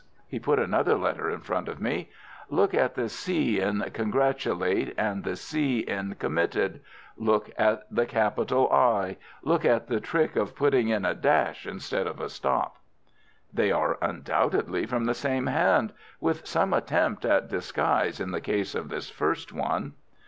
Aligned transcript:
He 0.27 0.39
put 0.39 0.57
another 0.57 0.95
letter 0.97 1.29
in 1.29 1.41
front 1.41 1.67
of 1.67 1.79
me. 1.79 2.09
"Look 2.49 2.73
at 2.73 2.95
the 2.95 3.07
c 3.07 3.59
in 3.61 3.81
'congratulate' 3.93 4.95
and 4.97 5.23
the 5.23 5.35
c 5.35 5.81
in 5.81 6.15
'committed.' 6.15 6.81
Look 7.17 7.51
at 7.55 7.83
the 7.93 8.07
capital 8.07 8.67
I. 8.73 9.17
Look 9.43 9.63
at 9.63 9.85
the 9.89 9.99
trick 9.99 10.35
of 10.35 10.55
putting 10.55 10.87
in 10.89 11.05
a 11.05 11.13
dash 11.13 11.67
instead 11.67 12.07
of 12.07 12.19
a 12.19 12.29
stop!" 12.29 12.77
"They 13.53 13.71
are 13.71 13.99
undoubtedly 14.01 14.87
from 14.87 15.05
the 15.05 15.13
same 15.13 15.45
hand—with 15.45 16.47
some 16.47 16.73
attempt 16.73 17.23
at 17.23 17.47
disguise 17.49 18.19
in 18.19 18.31
the 18.31 18.41
case 18.41 18.73
of 18.73 18.89
this 18.89 19.11
first 19.11 19.53
one." 19.53 19.93